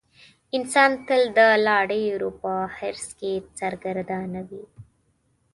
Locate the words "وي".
4.49-4.63